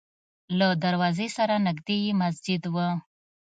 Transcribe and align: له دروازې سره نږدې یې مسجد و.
له 0.57 0.67
دروازې 0.83 1.27
سره 1.37 1.55
نږدې 1.67 1.97
یې 2.05 2.11
مسجد 2.21 2.61
و. 2.73 2.75